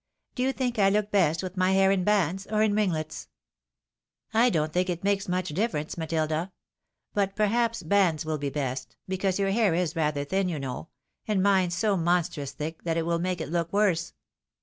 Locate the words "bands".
2.03-2.47, 7.83-8.23